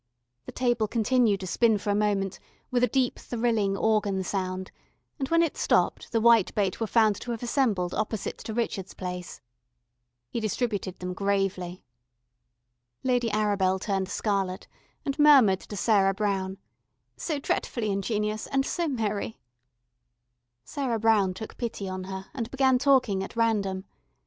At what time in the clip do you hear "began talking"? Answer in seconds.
22.49-23.23